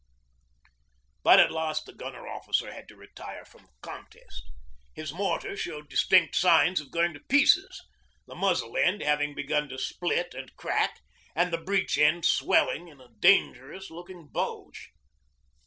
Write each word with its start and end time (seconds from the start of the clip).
But 1.21 1.39
at 1.39 1.51
last 1.51 1.85
the 1.85 1.93
gunner 1.93 2.27
officer 2.27 2.73
had 2.73 2.87
to 2.87 2.95
retire 2.95 3.45
from 3.45 3.61
the 3.65 3.73
contest. 3.87 4.49
His 4.95 5.13
mortar 5.13 5.55
showed 5.55 5.89
distinct 5.89 6.35
signs 6.35 6.81
of 6.81 6.89
going 6.89 7.13
to 7.13 7.19
pieces 7.19 7.85
the 8.25 8.33
muzzle 8.33 8.75
end 8.75 9.03
having 9.03 9.35
begun 9.35 9.69
to 9.69 9.77
split 9.77 10.33
and 10.33 10.55
crack, 10.55 11.01
and 11.35 11.53
the 11.53 11.61
breech 11.61 11.99
end 11.99 12.25
swelling 12.25 12.87
in 12.87 12.99
a 12.99 13.09
dangerous 13.19 13.91
looking 13.91 14.27
bulge. 14.27 14.89